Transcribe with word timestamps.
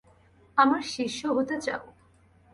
আমার 0.57 0.81
শিষ্য 0.93 1.21
হতে 1.37 1.55
চাও? 1.61 1.83